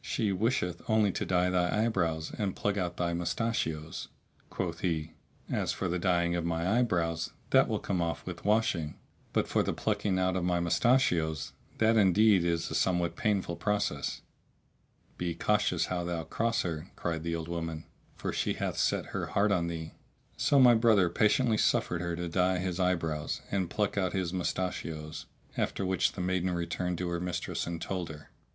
She 0.00 0.32
wisheth 0.32 0.80
only 0.88 1.12
to 1.12 1.26
dye 1.26 1.50
thy 1.50 1.84
eyebrows 1.84 2.32
and 2.38 2.56
pluck 2.56 2.78
out 2.78 2.96
thy 2.96 3.12
mustachios." 3.12 4.08
Quoth 4.48 4.80
he, 4.80 5.12
"As 5.52 5.72
for 5.72 5.88
the 5.88 5.98
dyeing 5.98 6.34
of 6.34 6.42
my 6.46 6.78
eye 6.78 6.80
brows, 6.82 7.34
that 7.50 7.68
will 7.68 7.80
come 7.80 8.00
off 8.00 8.24
with 8.24 8.46
washing,[FN#645] 8.46 8.94
but 9.34 9.46
for 9.46 9.62
the 9.62 9.74
plucking 9.74 10.18
out 10.18 10.36
of 10.36 10.42
my 10.44 10.58
mustachios, 10.58 11.52
that 11.76 11.98
indeed 11.98 12.46
is 12.46 12.70
a 12.70 12.74
somewhat 12.74 13.14
painful 13.14 13.56
process." 13.56 14.22
"Be 15.18 15.34
cautious 15.34 15.84
how 15.84 16.02
thou 16.02 16.22
cross 16.24 16.62
her," 16.62 16.86
cried 16.96 17.22
the 17.22 17.34
old 17.36 17.48
woman; 17.48 17.84
"for 18.16 18.32
she 18.32 18.54
hath 18.54 18.78
set 18.78 19.08
her 19.12 19.26
heart 19.26 19.52
on 19.52 19.66
thee." 19.66 19.92
So 20.38 20.58
my 20.58 20.72
brother 20.74 21.10
patiently 21.10 21.58
suffered 21.58 22.00
her 22.00 22.16
to 22.16 22.26
dye 22.30 22.56
his 22.56 22.80
eyebrows 22.80 23.42
and 23.50 23.68
pluck 23.68 23.98
out 23.98 24.14
his 24.14 24.32
mustachios, 24.32 25.26
after 25.58 25.84
which 25.84 26.12
the 26.12 26.22
maiden 26.22 26.50
returned 26.52 26.96
to 26.96 27.10
her 27.10 27.20
mistress 27.20 27.66
and 27.66 27.82
told 27.82 28.08
her. 28.08 28.30